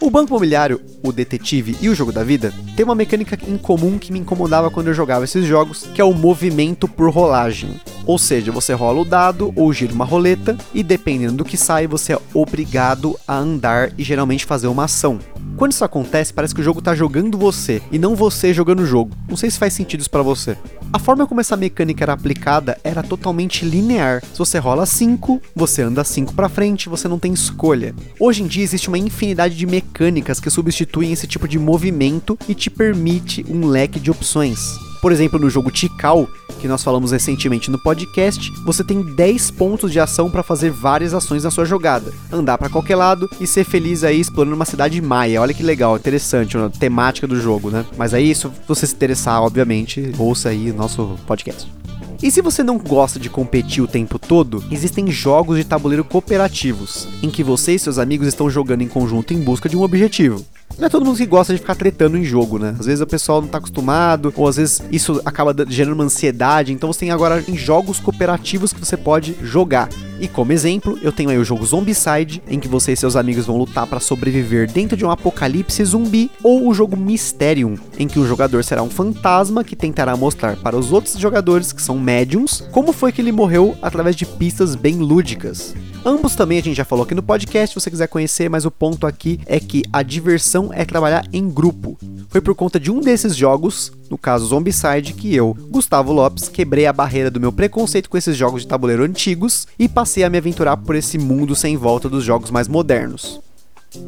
O 0.00 0.10
Banco 0.10 0.30
Imobiliário, 0.30 0.80
o 1.02 1.10
Detetive 1.10 1.76
e 1.80 1.88
o 1.88 1.94
Jogo 1.94 2.12
da 2.12 2.22
Vida 2.22 2.54
têm 2.76 2.84
uma 2.84 2.94
mecânica 2.94 3.36
em 3.48 3.58
comum 3.58 3.98
que 3.98 4.12
me 4.12 4.20
incomodava 4.20 4.70
quando 4.70 4.86
eu 4.86 4.94
jogava 4.94 5.24
esses 5.24 5.44
jogos, 5.44 5.88
que 5.92 6.00
é 6.00 6.04
o 6.04 6.14
movimento 6.14 6.86
por 6.86 7.10
rolagem. 7.10 7.80
Ou 8.06 8.18
seja, 8.18 8.50
você 8.52 8.72
rola 8.72 9.00
o 9.00 9.04
dado 9.04 9.52
ou 9.54 9.72
gira 9.72 9.92
uma 9.92 10.04
roleta 10.04 10.56
e 10.72 10.82
dependendo 10.82 11.38
do 11.38 11.44
que 11.44 11.56
sai, 11.56 11.86
você 11.86 12.14
é 12.14 12.18
obrigado 12.32 13.18
a 13.26 13.36
andar 13.36 13.92
e 13.98 14.02
geralmente 14.02 14.44
fazer 14.44 14.66
uma 14.66 14.84
ação. 14.84 15.18
Quando 15.56 15.72
isso 15.72 15.84
acontece, 15.84 16.32
parece 16.32 16.54
que 16.54 16.60
o 16.60 16.64
jogo 16.64 16.78
está 16.78 16.94
jogando 16.94 17.36
você 17.36 17.82
e 17.90 17.98
não 17.98 18.14
você 18.14 18.54
jogando 18.54 18.80
o 18.80 18.86
jogo. 18.86 19.10
Não 19.28 19.36
sei 19.36 19.50
se 19.50 19.58
faz 19.58 19.72
sentido 19.72 20.00
isso 20.00 20.10
para 20.10 20.22
você. 20.22 20.56
A 20.92 20.98
forma 20.98 21.26
como 21.26 21.40
essa 21.40 21.56
mecânica 21.56 22.04
era 22.04 22.12
aplicada 22.12 22.78
era 22.84 23.02
totalmente 23.02 23.64
linear. 23.64 24.22
Se 24.32 24.38
você 24.38 24.58
rola 24.58 24.86
5, 24.86 25.42
você 25.54 25.82
anda 25.82 26.04
5 26.04 26.32
para 26.32 26.48
frente, 26.48 26.88
você 26.88 27.08
não 27.08 27.18
tem 27.18 27.32
escolha. 27.32 27.94
Hoje 28.20 28.42
em 28.42 28.46
dia 28.46 28.62
existe 28.62 28.88
uma 28.88 28.98
infinidade 28.98 29.56
de 29.56 29.66
mecânicas 29.66 30.40
que 30.40 30.48
substituem 30.48 31.12
esse 31.12 31.26
tipo 31.26 31.48
de 31.48 31.58
movimento 31.58 32.38
e 32.48 32.54
te 32.54 32.70
permite 32.70 33.44
um 33.48 33.66
leque 33.66 33.98
de 33.98 34.10
opções. 34.10 34.78
Por 35.00 35.12
exemplo, 35.12 35.38
no 35.38 35.48
jogo 35.48 35.70
Tikal, 35.70 36.28
que 36.58 36.68
nós 36.68 36.82
falamos 36.82 37.12
recentemente 37.12 37.70
no 37.70 37.78
podcast, 37.78 38.52
você 38.64 38.82
tem 38.82 39.00
10 39.00 39.52
pontos 39.52 39.92
de 39.92 40.00
ação 40.00 40.30
para 40.30 40.42
fazer 40.42 40.70
várias 40.70 41.14
ações 41.14 41.44
na 41.44 41.50
sua 41.50 41.64
jogada. 41.64 42.12
Andar 42.32 42.58
para 42.58 42.68
qualquer 42.68 42.96
lado 42.96 43.30
e 43.40 43.46
ser 43.46 43.64
feliz 43.64 44.02
aí 44.02 44.20
explorando 44.20 44.56
uma 44.56 44.64
cidade 44.64 45.00
maia. 45.00 45.40
Olha 45.40 45.54
que 45.54 45.62
legal, 45.62 45.96
interessante 45.96 46.58
a 46.58 46.68
temática 46.68 47.26
do 47.26 47.40
jogo, 47.40 47.70
né? 47.70 47.84
Mas 47.96 48.12
aí, 48.12 48.34
se 48.34 48.48
você 48.66 48.86
se 48.86 48.94
interessar, 48.94 49.42
obviamente, 49.42 50.12
ouça 50.18 50.48
aí 50.48 50.70
o 50.70 50.74
nosso 50.74 51.16
podcast. 51.26 51.70
E 52.20 52.32
se 52.32 52.42
você 52.42 52.64
não 52.64 52.78
gosta 52.78 53.20
de 53.20 53.30
competir 53.30 53.80
o 53.80 53.86
tempo 53.86 54.18
todo, 54.18 54.64
existem 54.72 55.08
jogos 55.08 55.56
de 55.56 55.64
tabuleiro 55.64 56.02
cooperativos, 56.02 57.06
em 57.22 57.30
que 57.30 57.44
você 57.44 57.76
e 57.76 57.78
seus 57.78 57.96
amigos 57.96 58.26
estão 58.26 58.50
jogando 58.50 58.82
em 58.82 58.88
conjunto 58.88 59.32
em 59.32 59.40
busca 59.40 59.68
de 59.68 59.76
um 59.76 59.82
objetivo. 59.82 60.44
Não 60.78 60.86
é 60.86 60.88
todo 60.88 61.04
mundo 61.04 61.16
que 61.16 61.26
gosta 61.26 61.52
de 61.52 61.58
ficar 61.58 61.74
tretando 61.74 62.16
em 62.16 62.22
jogo, 62.22 62.56
né? 62.56 62.76
Às 62.78 62.86
vezes 62.86 63.00
o 63.00 63.06
pessoal 63.06 63.40
não 63.40 63.48
tá 63.48 63.58
acostumado, 63.58 64.32
ou 64.36 64.46
às 64.46 64.56
vezes 64.56 64.80
isso 64.92 65.20
acaba 65.24 65.52
gerando 65.68 65.94
uma 65.94 66.04
ansiedade. 66.04 66.72
Então 66.72 66.92
você 66.92 67.00
tem 67.00 67.10
agora 67.10 67.42
em 67.48 67.56
jogos 67.56 67.98
cooperativos 67.98 68.72
que 68.72 68.78
você 68.78 68.96
pode 68.96 69.36
jogar. 69.42 69.88
E 70.20 70.28
como 70.28 70.52
exemplo, 70.52 70.96
eu 71.02 71.10
tenho 71.10 71.30
aí 71.30 71.38
o 71.38 71.44
jogo 71.44 71.66
Zombicide, 71.66 72.40
em 72.48 72.60
que 72.60 72.68
você 72.68 72.92
e 72.92 72.96
seus 72.96 73.16
amigos 73.16 73.46
vão 73.46 73.56
lutar 73.56 73.88
para 73.88 73.98
sobreviver 73.98 74.70
dentro 74.70 74.96
de 74.96 75.04
um 75.04 75.10
apocalipse 75.10 75.84
zumbi, 75.84 76.30
ou 76.44 76.68
o 76.68 76.74
jogo 76.74 76.96
Mysterium, 76.96 77.74
em 77.98 78.06
que 78.06 78.20
o 78.20 78.26
jogador 78.26 78.62
será 78.62 78.82
um 78.82 78.90
fantasma 78.90 79.64
que 79.64 79.74
tentará 79.74 80.16
mostrar 80.16 80.56
para 80.56 80.76
os 80.76 80.92
outros 80.92 81.18
jogadores, 81.18 81.72
que 81.72 81.82
são 81.82 81.98
médiums, 81.98 82.64
como 82.70 82.92
foi 82.92 83.10
que 83.10 83.20
ele 83.20 83.32
morreu 83.32 83.76
através 83.82 84.14
de 84.14 84.26
pistas 84.26 84.76
bem 84.76 84.96
lúdicas. 84.96 85.74
Ambos 86.08 86.34
também 86.34 86.58
a 86.58 86.62
gente 86.62 86.74
já 86.74 86.86
falou 86.86 87.04
aqui 87.04 87.14
no 87.14 87.22
podcast, 87.22 87.74
se 87.74 87.78
você 87.78 87.90
quiser 87.90 88.06
conhecer, 88.06 88.48
mas 88.48 88.64
o 88.64 88.70
ponto 88.70 89.06
aqui 89.06 89.38
é 89.44 89.60
que 89.60 89.82
a 89.92 90.02
diversão 90.02 90.70
é 90.72 90.82
trabalhar 90.82 91.26
em 91.34 91.50
grupo. 91.50 91.98
Foi 92.30 92.40
por 92.40 92.54
conta 92.54 92.80
de 92.80 92.90
um 92.90 93.02
desses 93.02 93.36
jogos, 93.36 93.92
no 94.08 94.16
caso 94.16 94.46
Zombicide, 94.46 95.12
que 95.12 95.34
eu, 95.36 95.54
Gustavo 95.68 96.10
Lopes, 96.10 96.48
quebrei 96.48 96.86
a 96.86 96.94
barreira 96.94 97.30
do 97.30 97.38
meu 97.38 97.52
preconceito 97.52 98.08
com 98.08 98.16
esses 98.16 98.34
jogos 98.34 98.62
de 98.62 98.68
tabuleiro 98.68 99.02
antigos 99.02 99.68
e 99.78 99.86
passei 99.86 100.24
a 100.24 100.30
me 100.30 100.38
aventurar 100.38 100.78
por 100.78 100.96
esse 100.96 101.18
mundo 101.18 101.54
sem 101.54 101.76
volta 101.76 102.08
dos 102.08 102.24
jogos 102.24 102.50
mais 102.50 102.68
modernos. 102.68 103.38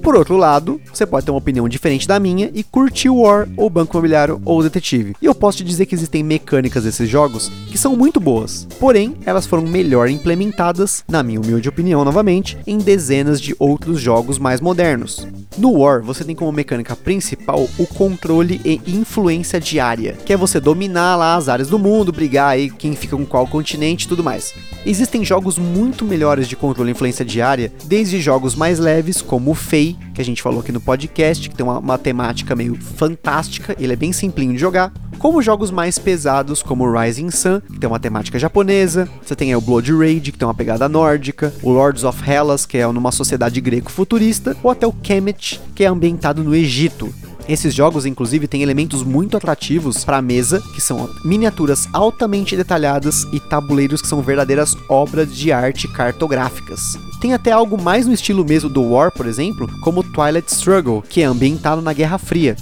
Por 0.02 0.14
outro 0.14 0.36
lado, 0.36 0.80
você 0.92 1.06
pode 1.06 1.24
ter 1.24 1.30
uma 1.30 1.38
opinião 1.38 1.68
diferente 1.68 2.06
da 2.06 2.20
minha 2.20 2.50
e 2.54 2.62
curtir 2.62 3.08
War, 3.08 3.48
ou 3.56 3.70
Banco 3.70 3.96
Imobiliário, 3.96 4.40
ou 4.44 4.62
Detetive. 4.62 5.14
E 5.20 5.26
eu 5.26 5.34
posso 5.34 5.58
te 5.58 5.64
dizer 5.64 5.86
que 5.86 5.94
existem 5.94 6.22
mecânicas 6.22 6.84
desses 6.84 7.08
jogos 7.08 7.50
que 7.70 7.78
são 7.78 7.96
muito 7.96 8.20
boas, 8.20 8.66
porém, 8.78 9.16
elas 9.24 9.46
foram 9.46 9.62
melhor 9.62 10.08
implementadas, 10.08 11.04
na 11.08 11.22
minha 11.22 11.40
humilde 11.40 11.68
opinião 11.68 12.04
novamente, 12.04 12.58
em 12.66 12.78
dezenas 12.78 13.40
de 13.40 13.54
outros 13.58 14.00
jogos 14.00 14.38
mais 14.38 14.60
modernos. 14.60 15.26
No 15.56 15.72
War, 15.72 16.02
você 16.02 16.24
tem 16.24 16.34
como 16.34 16.52
mecânica 16.52 16.94
principal 16.94 17.68
o 17.78 17.86
controle 17.86 18.60
e 18.64 18.80
influência 18.86 19.60
diária, 19.60 20.16
que 20.24 20.32
é 20.32 20.36
você 20.36 20.60
dominar 20.60 21.16
lá 21.16 21.36
as 21.36 21.48
áreas 21.48 21.68
do 21.68 21.78
mundo, 21.78 22.12
brigar 22.12 22.50
aí 22.50 22.70
quem 22.70 22.94
fica 22.94 23.16
com 23.16 23.26
qual 23.26 23.46
continente 23.46 24.04
e 24.04 24.08
tudo 24.08 24.24
mais. 24.24 24.54
Existem 24.86 25.24
jogos 25.24 25.58
muito 25.58 26.04
melhores 26.04 26.48
de 26.48 26.56
controle 26.56 26.90
e 26.90 26.92
influência 26.92 27.24
diária, 27.24 27.72
desde 27.84 28.20
jogos 28.20 28.54
mais 28.54 28.78
leves, 28.78 29.20
como 29.20 29.50
o 29.50 29.54
Fei, 29.70 29.96
que 30.12 30.20
a 30.20 30.24
gente 30.24 30.42
falou 30.42 30.58
aqui 30.58 30.72
no 30.72 30.80
podcast, 30.80 31.48
que 31.48 31.54
tem 31.54 31.64
uma, 31.64 31.96
temática 31.96 32.56
meio 32.56 32.74
fantástica, 32.74 33.76
ele 33.78 33.92
é 33.92 33.96
bem 33.96 34.12
simplinho 34.12 34.52
de 34.52 34.58
jogar, 34.58 34.92
como 35.16 35.40
jogos 35.40 35.70
mais 35.70 35.96
pesados 35.96 36.60
como 36.60 36.90
Rising 36.90 37.30
Sun, 37.30 37.60
que 37.60 37.78
tem 37.78 37.88
uma 37.88 38.00
temática 38.00 38.36
japonesa, 38.36 39.08
você 39.24 39.36
tem 39.36 39.54
o 39.54 39.60
Blood 39.60 39.92
Rage, 39.92 40.32
que 40.32 40.38
tem 40.38 40.48
uma 40.48 40.54
pegada 40.54 40.88
nórdica, 40.88 41.54
o 41.62 41.70
Lords 41.70 42.02
of 42.02 42.20
Hellas, 42.28 42.66
que 42.66 42.78
é 42.78 42.86
numa 42.88 43.12
sociedade 43.12 43.60
greco-futurista, 43.60 44.56
ou 44.60 44.72
até 44.72 44.88
o 44.88 44.92
Kemet, 44.92 45.60
que 45.72 45.84
é 45.84 45.86
ambientado 45.86 46.42
no 46.42 46.52
Egito. 46.52 47.14
Esses 47.50 47.74
jogos, 47.74 48.06
inclusive, 48.06 48.46
têm 48.46 48.62
elementos 48.62 49.02
muito 49.02 49.36
atrativos 49.36 50.04
para 50.04 50.18
a 50.18 50.22
mesa, 50.22 50.62
que 50.72 50.80
são 50.80 51.10
miniaturas 51.24 51.88
altamente 51.92 52.56
detalhadas 52.56 53.26
e 53.32 53.40
tabuleiros 53.40 54.00
que 54.00 54.06
são 54.06 54.22
verdadeiras 54.22 54.76
obras 54.88 55.34
de 55.34 55.50
arte 55.50 55.88
cartográficas. 55.88 56.96
Tem 57.20 57.34
até 57.34 57.50
algo 57.50 57.76
mais 57.76 58.06
no 58.06 58.12
estilo 58.12 58.44
mesmo 58.44 58.70
do 58.70 58.84
War, 58.84 59.10
por 59.10 59.26
exemplo, 59.26 59.68
como 59.80 60.04
Twilight 60.04 60.48
Struggle, 60.52 61.02
que 61.02 61.22
é 61.22 61.24
ambientado 61.24 61.82
na 61.82 61.92
Guerra 61.92 62.18
Fria. 62.18 62.54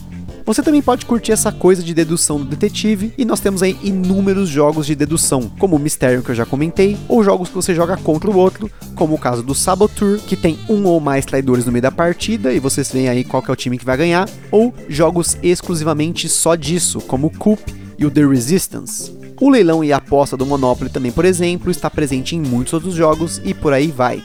Você 0.49 0.63
também 0.63 0.81
pode 0.81 1.05
curtir 1.05 1.33
essa 1.33 1.53
coisa 1.53 1.83
de 1.83 1.93
dedução 1.93 2.39
do 2.39 2.47
detetive, 2.47 3.13
e 3.19 3.25
nós 3.27 3.39
temos 3.39 3.63
aí 3.63 3.77
inúmeros 3.83 4.49
jogos 4.49 4.87
de 4.87 4.95
dedução, 4.95 5.53
como 5.59 5.77
o 5.77 5.79
Mistério 5.79 6.23
que 6.23 6.31
eu 6.31 6.35
já 6.35 6.47
comentei, 6.47 6.97
ou 7.07 7.23
jogos 7.23 7.51
que 7.51 7.55
você 7.55 7.75
joga 7.75 7.99
contra 7.99 8.31
o 8.31 8.35
outro, 8.35 8.71
como 8.95 9.15
o 9.15 9.19
caso 9.19 9.43
do 9.43 9.55
Saboteur, 9.55 10.19
que 10.19 10.37
tem 10.37 10.59
um 10.67 10.87
ou 10.87 11.01
mais 11.01 11.27
traidores 11.27 11.67
no 11.67 11.71
meio 11.71 11.83
da 11.83 11.91
partida, 11.91 12.51
e 12.51 12.59
vocês 12.59 12.91
veem 12.91 13.11
aí 13.11 13.25
qual 13.25 13.45
é 13.47 13.53
o 13.53 13.57
time 13.57 13.77
que 13.77 13.85
vai 13.85 13.99
ganhar, 13.99 14.27
ou 14.51 14.73
jogos 14.89 15.37
exclusivamente 15.43 16.31
só 16.31 16.55
disso, 16.55 16.99
como 17.03 17.27
o 17.27 17.39
Coop 17.39 17.63
e 17.99 18.07
o 18.07 18.11
The 18.11 18.25
Resistance. 18.25 19.13
O 19.39 19.51
leilão 19.51 19.85
e 19.85 19.93
a 19.93 19.99
aposta 19.99 20.35
do 20.35 20.47
Monopoly 20.47 20.89
também, 20.89 21.13
por 21.13 21.27
exemplo, 21.27 21.71
está 21.71 21.91
presente 21.91 22.35
em 22.35 22.41
muitos 22.41 22.73
outros 22.73 22.95
jogos 22.95 23.39
e 23.45 23.53
por 23.53 23.75
aí 23.75 23.89
vai. 23.89 24.25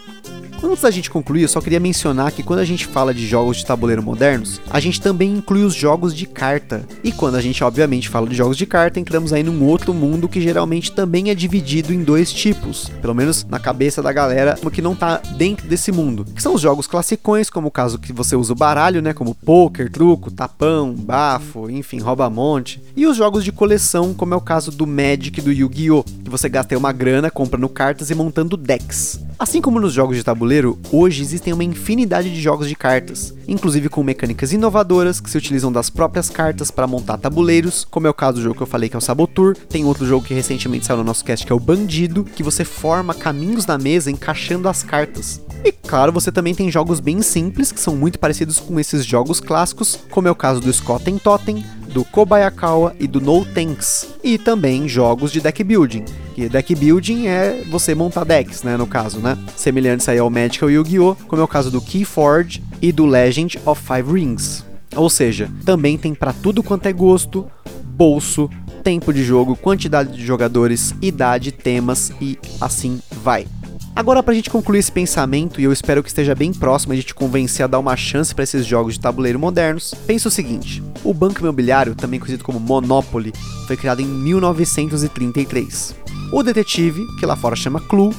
Antes 0.63 0.82
da 0.82 0.89
gente 0.89 1.12
concluir, 1.12 1.41
eu 1.41 1.50
só 1.50 1.60
queria 1.60 1.79
mencionar 1.79 2.32
que 2.32 2.41
quando 2.41 2.60
a 2.60 2.65
gente 2.65 2.86
fala 2.86 3.13
de 3.13 3.27
jogos 3.27 3.58
de 3.58 3.65
tabuleiro 3.65 4.01
modernos, 4.01 4.62
a 4.70 4.79
gente 4.79 5.01
também 5.01 5.34
inclui 5.34 5.63
os 5.63 5.75
jogos 5.75 6.15
de 6.15 6.25
carta. 6.25 6.88
E 7.03 7.12
quando 7.12 7.36
a 7.36 7.41
gente 7.41 7.62
obviamente 7.62 8.08
fala 8.08 8.29
de 8.29 8.36
jogos 8.36 8.55
de 8.55 8.65
carta, 8.65 8.98
entramos 8.98 9.34
aí 9.34 9.43
num 9.43 9.65
outro 9.65 9.93
mundo 9.93 10.29
que 10.29 10.39
geralmente 10.39 10.93
também 10.93 11.29
é 11.29 11.36
dividido 11.36 11.93
em 11.93 12.01
dois 12.01 12.32
tipos, 12.32 12.89
pelo 13.01 13.13
menos 13.13 13.43
na 13.43 13.60
cabeça 13.60 14.01
da 14.01 14.13
galera 14.13 14.58
que 14.72 14.82
não 14.82 14.96
tá 14.96 15.17
dentro 15.38 15.67
desse 15.67 15.91
mundo. 15.91 16.25
Que 16.34 16.41
são 16.41 16.55
os 16.55 16.62
jogos 16.62 16.88
classicões, 16.88 17.50
como 17.50 17.67
o 17.67 17.72
caso 17.72 18.00
que 18.00 18.13
você 18.13 18.34
usa 18.34 18.53
o 18.53 18.55
baralho, 18.55 19.01
né, 19.01 19.13
como 19.13 19.36
poker, 19.36 19.91
truco, 19.91 20.32
tapão, 20.32 20.93
bafo, 20.93 21.70
enfim, 21.70 22.00
rouba-monte, 22.00 22.82
e 22.96 23.05
os 23.05 23.17
jogos 23.17 23.43
de 23.43 23.51
coleção, 23.51 24.13
como 24.13 24.34
é 24.34 24.38
o 24.38 24.41
caso 24.41 24.72
do 24.72 24.88
Magic 24.88 25.38
e 25.38 25.43
do 25.43 25.51
Yu-Gi-Oh, 25.51 26.03
que 26.03 26.29
você 26.29 26.48
gasta 26.48 26.77
uma 26.77 26.93
grana 26.93 27.29
comprando 27.29 27.67
cartas 27.67 28.10
e 28.10 28.15
montando 28.15 28.55
decks. 28.55 29.20
Assim 29.38 29.62
como 29.62 29.80
nos 29.80 29.94
jogos 29.94 30.16
de 30.16 30.24
tabuleiro, 30.24 30.80
hoje 30.92 31.22
existem 31.22 31.54
uma 31.54 31.63
infinidade 31.63 32.34
de 32.34 32.42
jogos 32.42 32.68
de 32.68 32.75
cartas, 32.75 33.34
inclusive 33.48 33.90
com 33.90 34.04
mecânicas 34.04 34.54
inovadoras 34.54 35.20
que 35.20 35.30
se 35.30 35.38
utilizam 35.38 35.72
das 35.72 35.90
próprias 35.90 36.30
cartas 36.30 36.70
para 36.70 36.88
montar 36.88 37.18
tabuleiros, 37.18 37.86
como 37.90 38.08
é 38.08 38.10
o 38.10 38.13
caso 38.13 38.38
do 38.38 38.44
jogo 38.44 38.56
que 38.56 38.63
eu 38.63 38.68
falei 38.68 38.90
que 38.90 38.96
é 38.96 39.00
o 39.00 39.02
Sabotur. 39.02 39.56
Tem 39.70 39.86
outro 39.86 40.06
jogo 40.06 40.25
que 40.25 40.34
recentemente 40.34 40.86
saiu 40.86 40.98
no 40.98 41.04
nosso 41.04 41.25
cast 41.25 41.46
que 41.46 41.52
é 41.52 41.56
o 41.56 41.60
Bandido, 41.60 42.24
que 42.24 42.44
você 42.44 42.63
forma 42.63 43.13
caminhos 43.13 43.66
na 43.66 43.78
mesa 43.78 44.12
encaixando 44.12 44.70
as 44.70 44.84
cartas. 44.84 45.42
E 45.66 45.72
claro, 45.72 46.12
você 46.12 46.32
também 46.32 46.54
tem 46.54 46.70
jogos 46.70 47.00
bem 47.00 47.22
simples 47.22 47.72
que 47.72 47.80
são 47.80 47.96
muito 47.96 48.20
parecidos 48.20 48.60
com 48.60 48.80
esses 48.80 49.06
jogos 49.06 49.40
clássicos, 49.40 50.00
como 50.10 50.28
é 50.28 50.32
o 50.32 50.36
caso 50.36 50.62
do 50.62 50.72
Scott 50.72 51.04
Totem, 51.24 51.63
do 51.94 52.04
Kobayakawa 52.06 52.96
e 53.00 53.08
do 53.08 53.22
No 53.22 53.46
Tanks. 53.46 54.08
E 54.24 54.38
também 54.38 54.88
jogos 54.88 55.32
de 55.32 55.42
deck 55.42 55.63
building. 55.63 56.06
Que 56.34 56.50
deck 56.50 56.74
building 56.75 57.28
é 57.28 57.63
você 57.70 57.94
montar 57.94 58.24
decks, 58.24 58.63
né, 58.63 58.75
no 58.75 58.88
caso, 58.88 59.20
né? 59.20 59.38
Semelhantes 59.56 60.10
aí 60.10 60.18
ao 60.18 60.30
Magic 60.30 60.63
ou 60.63 60.72
Yu-Gi-Oh, 60.72 61.16
como 61.28 61.42
é 61.42 61.46
o 61.46 61.48
caso 61.48 61.70
do 61.70 61.80
Keyforge 61.80 62.63
e 62.82 62.92
do 62.92 63.06
Legend 63.06 63.60
of 63.66 63.82
Five 63.82 64.12
Rings. 64.12 64.66
Ou 64.96 65.10
seja, 65.10 65.50
também 65.63 65.98
tem 65.98 66.13
para 66.13 66.34
tudo 66.34 66.63
quanto 66.63 66.88
é 66.88 66.94
gosto, 66.94 67.46
bolso, 67.84 68.50
tempo 68.84 69.13
de 69.13 69.24
jogo, 69.24 69.56
quantidade 69.56 70.12
de 70.12 70.25
jogadores, 70.25 70.94
idade, 71.02 71.52
temas 71.52 72.12
e 72.20 72.38
assim 72.60 73.00
vai. 73.12 73.48
Agora, 73.96 74.24
pra 74.24 74.34
gente 74.34 74.50
concluir 74.50 74.80
esse 74.80 74.92
pensamento, 74.92 75.62
e 75.62 75.66
eu 75.66 75.72
espero 75.72 76.02
que 76.02 76.10
esteja 76.10 76.34
bem 76.34 76.52
próximo 76.52 76.96
de 76.96 77.04
te 77.04 77.13
convencer 77.13 77.63
a 77.63 77.68
dar 77.68 77.78
uma 77.78 77.96
chance 77.96 78.34
para 78.34 78.44
esses 78.44 78.66
jogos 78.66 78.96
de 78.96 79.00
tabuleiro 79.00 79.38
modernos, 79.38 79.94
pensa 80.08 80.28
o 80.28 80.32
seguinte: 80.32 80.82
o 81.04 81.13
Banco 81.13 81.42
Imobiliário, 81.42 81.94
também 81.94 82.20
conhecido 82.20 82.44
como 82.44 82.60
Monopoly, 82.60 83.32
foi 83.68 83.78
criado 83.78 84.02
em 84.02 84.06
1933. 84.06 86.02
O 86.36 86.42
Detetive, 86.42 87.06
que 87.16 87.28
lá 87.28 87.36
fora 87.36 87.56
chama 87.56 87.80
Clue, 87.80 88.12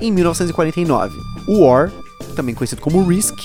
em 0.00 0.10
1949. 0.10 1.16
O 1.46 1.60
War, 1.60 1.92
também 2.34 2.52
conhecido 2.52 2.82
como 2.82 3.06
Risk, 3.06 3.38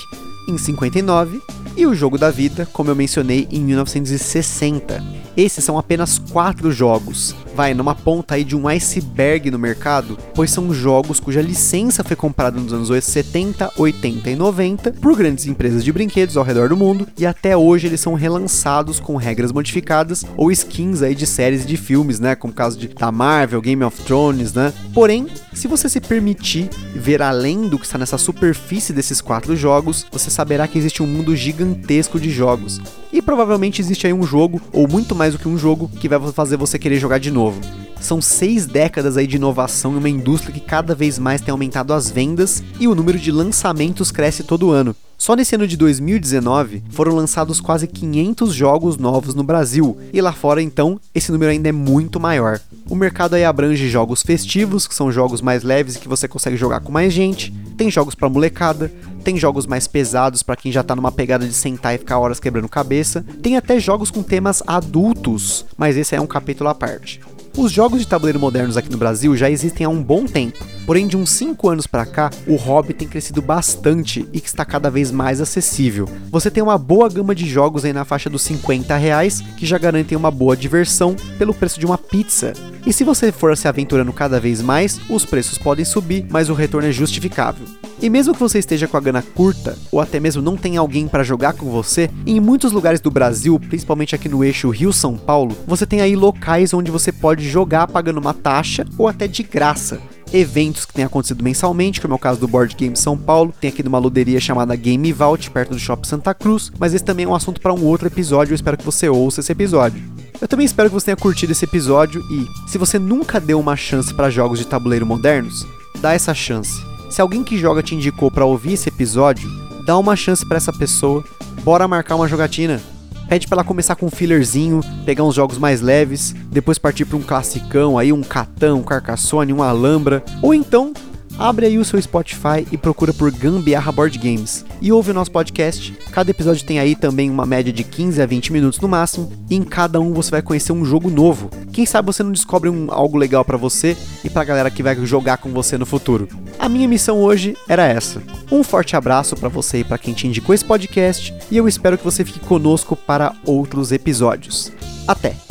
em 0.47 0.57
59 0.57 1.43
e 1.77 1.85
o 1.85 1.93
Jogo 1.93 2.17
da 2.17 2.31
Vida, 2.31 2.67
como 2.73 2.89
eu 2.89 2.95
mencionei, 2.95 3.47
em 3.51 3.63
1960. 3.63 5.24
Esses 5.37 5.63
são 5.63 5.77
apenas 5.77 6.17
quatro 6.17 6.71
jogos. 6.71 7.35
Vai 7.55 7.73
numa 7.73 7.95
ponta 7.95 8.35
aí 8.35 8.43
de 8.43 8.55
um 8.55 8.67
iceberg 8.67 9.49
no 9.49 9.59
mercado, 9.59 10.17
pois 10.33 10.51
são 10.51 10.73
jogos 10.73 11.19
cuja 11.19 11.41
licença 11.41 12.03
foi 12.03 12.15
comprada 12.15 12.59
nos 12.59 12.73
anos 12.73 12.91
70, 13.03 13.73
80 13.77 14.29
e 14.29 14.35
90 14.35 14.91
por 14.93 15.15
grandes 15.15 15.45
empresas 15.45 15.83
de 15.83 15.91
brinquedos 15.91 16.35
ao 16.35 16.43
redor 16.43 16.69
do 16.69 16.77
mundo 16.77 17.07
e 17.17 17.25
até 17.25 17.55
hoje 17.55 17.87
eles 17.87 18.01
são 18.01 18.13
relançados 18.13 18.99
com 18.99 19.15
regras 19.15 19.51
modificadas 19.51 20.25
ou 20.35 20.51
skins 20.51 21.01
aí 21.01 21.15
de 21.15 21.25
séries 21.25 21.65
de 21.65 21.77
filmes, 21.77 22.19
né, 22.19 22.35
como 22.35 22.51
o 22.51 22.55
caso 22.55 22.77
de 22.77 22.87
da 23.05 23.11
Marvel, 23.11 23.61
Game 23.61 23.83
of 23.83 24.01
Thrones, 24.03 24.53
né? 24.53 24.73
Porém, 24.93 25.27
se 25.53 25.67
você 25.67 25.87
se 25.87 26.01
permitir 26.01 26.69
ver 26.95 27.21
além 27.21 27.67
do 27.67 27.77
que 27.77 27.85
está 27.85 27.97
nessa 27.97 28.17
superfície 28.17 28.93
desses 28.93 29.21
quatro 29.21 29.55
jogos, 29.55 30.05
você 30.11 30.29
saberá 30.31 30.67
que 30.67 30.77
existe 30.77 31.03
um 31.03 31.07
mundo 31.07 31.35
gigantesco 31.35 32.19
de 32.19 32.31
jogos. 32.31 32.81
E 33.15 33.21
provavelmente 33.21 33.81
existe 33.81 34.05
aí 34.05 34.11
um 34.11 34.23
jogo, 34.23 34.61
ou 34.73 34.89
muito 34.89 35.15
mais 35.15 35.31
do 35.31 35.39
que 35.39 35.47
um 35.47 35.57
jogo, 35.57 35.87
que 35.87 36.09
vai 36.09 36.19
fazer 36.33 36.57
você 36.57 36.77
querer 36.77 36.99
jogar 36.99 37.17
de 37.17 37.31
novo. 37.31 37.61
São 38.01 38.19
seis 38.19 38.65
décadas 38.65 39.15
aí 39.15 39.25
de 39.25 39.37
inovação 39.37 39.93
em 39.93 39.97
uma 39.97 40.09
indústria 40.09 40.53
que 40.53 40.59
cada 40.59 40.93
vez 40.93 41.17
mais 41.17 41.39
tem 41.39 41.53
aumentado 41.53 41.93
as 41.93 42.11
vendas 42.11 42.61
e 42.77 42.89
o 42.89 42.93
número 42.93 43.17
de 43.17 43.31
lançamentos 43.31 44.11
cresce 44.11 44.43
todo 44.43 44.69
ano. 44.69 44.93
Só 45.17 45.33
nesse 45.33 45.55
ano 45.55 45.65
de 45.65 45.77
2019 45.77 46.83
foram 46.89 47.15
lançados 47.15 47.61
quase 47.61 47.87
500 47.87 48.53
jogos 48.53 48.97
novos 48.97 49.33
no 49.33 49.45
Brasil, 49.45 49.97
e 50.11 50.19
lá 50.19 50.33
fora 50.33 50.61
então 50.61 50.99
esse 51.15 51.31
número 51.31 51.51
ainda 51.51 51.69
é 51.69 51.71
muito 51.71 52.19
maior. 52.19 52.59
O 52.89 52.95
mercado 52.95 53.35
aí 53.35 53.45
abrange 53.45 53.87
jogos 53.87 54.21
festivos, 54.23 54.87
que 54.87 54.93
são 54.93 55.09
jogos 55.09 55.39
mais 55.39 55.63
leves 55.63 55.95
e 55.95 55.99
que 55.99 56.09
você 56.09 56.27
consegue 56.27 56.57
jogar 56.57 56.81
com 56.81 56.91
mais 56.91 57.13
gente, 57.13 57.53
tem 57.77 57.89
jogos 57.89 58.13
para 58.13 58.27
molecada, 58.27 58.91
tem 59.25 59.37
jogos 59.37 59.65
mais 59.65 59.87
pesados 59.87 60.43
para 60.43 60.55
quem 60.55 60.71
já 60.71 60.83
tá 60.83 60.95
numa 60.95 61.11
pegada 61.11 61.47
de 61.47 61.53
sentar 61.53 61.95
e 61.95 61.97
ficar 61.97 62.19
horas 62.19 62.39
quebrando 62.39 62.69
cabeça, 62.69 63.25
tem 63.41 63.57
até 63.57 63.79
jogos 63.79 64.11
com 64.11 64.21
temas 64.21 64.61
adultos, 64.67 65.65
mas 65.75 65.97
esse 65.97 66.15
é 66.15 66.21
um 66.21 66.27
capítulo 66.27 66.69
à 66.69 66.75
parte. 66.75 67.19
Os 67.57 67.71
jogos 67.71 68.01
de 68.01 68.07
tabuleiro 68.07 68.39
modernos 68.39 68.77
aqui 68.77 68.91
no 68.91 68.97
Brasil 68.97 69.35
já 69.35 69.49
existem 69.49 69.83
há 69.83 69.89
um 69.89 70.03
bom 70.03 70.25
tempo, 70.25 70.63
porém 70.85 71.07
de 71.07 71.17
uns 71.17 71.31
5 71.31 71.69
anos 71.69 71.87
para 71.87 72.05
cá, 72.05 72.29
o 72.45 72.55
hobby 72.55 72.93
tem 72.93 73.07
crescido 73.07 73.41
bastante 73.41 74.27
e 74.31 74.39
que 74.39 74.47
está 74.47 74.63
cada 74.63 74.91
vez 74.91 75.09
mais 75.09 75.41
acessível. 75.41 76.07
Você 76.29 76.51
tem 76.51 76.61
uma 76.61 76.77
boa 76.77 77.09
gama 77.09 77.33
de 77.33 77.49
jogos 77.49 77.83
aí 77.83 77.93
na 77.93 78.05
faixa 78.05 78.29
dos 78.29 78.43
50 78.43 78.95
reais, 78.95 79.41
que 79.57 79.65
já 79.65 79.79
garantem 79.79 80.15
uma 80.15 80.29
boa 80.29 80.55
diversão 80.55 81.15
pelo 81.39 81.53
preço 81.53 81.79
de 81.79 81.85
uma 81.85 81.97
pizza. 81.97 82.53
E 82.85 82.93
se 82.93 83.03
você 83.03 83.31
for 83.31 83.57
se 83.57 83.67
aventurando 83.67 84.13
cada 84.13 84.39
vez 84.39 84.61
mais, 84.61 84.99
os 85.09 85.25
preços 85.25 85.57
podem 85.57 85.85
subir, 85.85 86.27
mas 86.29 86.49
o 86.49 86.53
retorno 86.53 86.89
é 86.89 86.91
justificável. 86.91 87.65
E 88.05 88.09
mesmo 88.09 88.35
que 88.35 88.39
você 88.39 88.59
esteja 88.59 88.87
com 88.87 88.95
a 88.97 88.99
gana 88.99 89.23
curta, 89.23 89.75
ou 89.91 89.99
até 89.99 90.19
mesmo 90.19 90.39
não 90.39 90.55
tenha 90.55 90.79
alguém 90.79 91.07
para 91.07 91.23
jogar 91.23 91.53
com 91.53 91.71
você, 91.71 92.07
em 92.23 92.39
muitos 92.39 92.71
lugares 92.71 93.01
do 93.01 93.09
Brasil, 93.09 93.59
principalmente 93.59 94.13
aqui 94.13 94.29
no 94.29 94.43
eixo 94.43 94.69
Rio-São 94.69 95.17
Paulo, 95.17 95.57
você 95.65 95.87
tem 95.87 96.01
aí 96.01 96.15
locais 96.15 96.71
onde 96.71 96.91
você 96.91 97.11
pode 97.11 97.49
jogar 97.49 97.87
pagando 97.87 98.19
uma 98.19 98.31
taxa 98.31 98.85
ou 98.95 99.07
até 99.07 99.27
de 99.27 99.41
graça 99.41 99.99
eventos 100.31 100.85
que 100.85 100.93
têm 100.93 101.03
acontecido 101.03 101.43
mensalmente, 101.43 101.99
como 101.99 102.13
é 102.13 102.17
o 102.17 102.19
caso 102.19 102.39
do 102.39 102.47
Board 102.47 102.75
Game 102.75 102.95
São 102.95 103.17
Paulo, 103.17 103.51
tem 103.59 103.69
aqui 103.71 103.81
numa 103.81 103.97
luderia 103.97 104.39
chamada 104.39 104.75
Game 104.75 105.11
Vault, 105.11 105.49
perto 105.49 105.71
do 105.71 105.79
Shopping 105.79 106.07
Santa 106.07 106.33
Cruz, 106.33 106.71
mas 106.77 106.93
esse 106.93 107.03
também 107.03 107.25
é 107.25 107.27
um 107.27 107.33
assunto 107.33 107.59
para 107.59 107.73
um 107.73 107.83
outro 107.85 108.07
episódio, 108.07 108.51
eu 108.51 108.55
espero 108.55 108.77
que 108.77 108.85
você 108.85 109.09
ouça 109.09 109.39
esse 109.39 109.51
episódio. 109.51 110.03
Eu 110.39 110.47
também 110.47 110.65
espero 110.65 110.89
que 110.89 110.93
você 110.93 111.05
tenha 111.05 111.17
curtido 111.17 111.53
esse 111.53 111.65
episódio 111.65 112.21
e, 112.29 112.69
se 112.69 112.77
você 112.77 112.99
nunca 112.99 113.39
deu 113.39 113.59
uma 113.59 113.75
chance 113.75 114.13
para 114.13 114.29
jogos 114.29 114.59
de 114.59 114.67
tabuleiro 114.67 115.07
modernos, 115.07 115.65
dá 115.99 116.13
essa 116.13 116.35
chance. 116.35 116.94
Se 117.09 117.21
alguém 117.21 117.43
que 117.43 117.57
joga 117.57 117.83
te 117.83 117.95
indicou 117.95 118.29
para 118.29 118.45
ouvir 118.45 118.73
esse 118.73 118.89
episódio, 118.89 119.49
dá 119.85 119.97
uma 119.97 120.15
chance 120.15 120.45
para 120.45 120.57
essa 120.57 120.73
pessoa. 120.73 121.23
Bora 121.63 121.87
marcar 121.87 122.15
uma 122.15 122.27
jogatina. 122.27 122.81
Pede 123.27 123.47
para 123.47 123.57
ela 123.57 123.63
começar 123.63 123.95
com 123.95 124.05
um 124.05 124.11
fillerzinho, 124.11 124.81
pegar 125.03 125.23
uns 125.23 125.33
jogos 125.33 125.57
mais 125.57 125.81
leves, 125.81 126.35
depois 126.51 126.77
partir 126.77 127.05
para 127.05 127.17
um 127.17 127.23
classicão 127.23 127.97
aí, 127.97 128.13
um 128.13 128.21
Catão, 128.21 128.79
um 128.79 128.83
Carcassonne, 128.83 129.51
um 129.51 129.63
Alhambra, 129.63 130.23
ou 130.43 130.53
então 130.53 130.93
abre 131.37 131.65
aí 131.65 131.77
o 131.77 131.85
seu 131.85 132.01
Spotify 132.01 132.65
e 132.71 132.77
procura 132.77 133.13
por 133.13 133.31
Gambiarra 133.31 133.91
Board 133.91 134.17
Games 134.17 134.65
e 134.81 134.91
ouve 134.91 135.11
o 135.11 135.13
nosso 135.13 135.31
podcast. 135.31 135.97
Cada 136.11 136.31
episódio 136.31 136.65
tem 136.65 136.79
aí 136.79 136.95
também 136.95 137.29
uma 137.29 137.45
média 137.45 137.71
de 137.71 137.83
15 137.83 138.21
a 138.21 138.25
20 138.25 138.53
minutos 138.53 138.79
no 138.79 138.87
máximo, 138.87 139.31
e 139.49 139.55
em 139.55 139.63
cada 139.63 139.99
um 139.99 140.13
você 140.13 140.31
vai 140.31 140.41
conhecer 140.41 140.71
um 140.71 140.85
jogo 140.85 141.09
novo. 141.09 141.49
Quem 141.71 141.85
sabe 141.85 142.07
você 142.07 142.23
não 142.23 142.31
descobre 142.31 142.69
um, 142.69 142.87
algo 142.89 143.17
legal 143.17 143.43
para 143.43 143.57
você 143.57 143.95
e 144.23 144.29
pra 144.29 144.43
galera 144.43 144.71
que 144.71 144.83
vai 144.83 144.95
jogar 145.05 145.37
com 145.37 145.49
você 145.49 145.77
no 145.77 145.85
futuro. 145.85 146.27
A 146.57 146.69
minha 146.69 146.87
missão 146.87 147.21
hoje 147.21 147.55
era 147.67 147.85
essa. 147.85 148.21
Um 148.51 148.63
forte 148.63 148.95
abraço 148.95 149.35
para 149.35 149.49
você 149.49 149.79
e 149.79 149.83
para 149.83 149.97
quem 149.97 150.13
te 150.13 150.27
indicou 150.27 150.55
esse 150.55 150.65
podcast, 150.65 151.33
e 151.51 151.57
eu 151.57 151.67
espero 151.67 151.97
que 151.97 152.03
você 152.03 152.23
fique 152.23 152.39
conosco 152.39 152.95
para 152.95 153.33
outros 153.45 153.91
episódios. 153.91 154.71
Até! 155.07 155.44